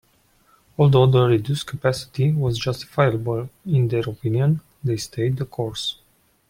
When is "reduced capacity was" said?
1.27-2.57